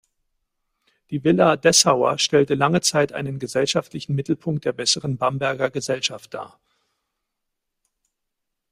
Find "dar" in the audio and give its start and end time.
6.33-6.59